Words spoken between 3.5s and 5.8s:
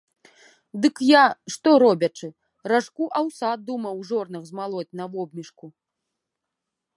думаў у жорнах змалоць на вобмешку.